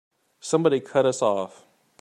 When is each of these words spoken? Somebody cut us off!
Somebody 0.39 0.79
cut 0.79 1.05
us 1.05 1.21
off! 1.21 1.63